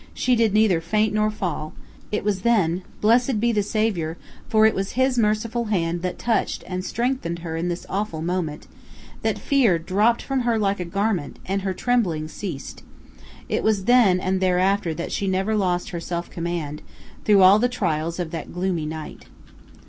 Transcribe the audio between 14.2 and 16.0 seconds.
thereafter that she never lost her